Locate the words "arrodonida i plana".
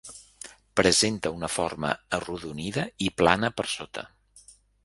2.19-3.55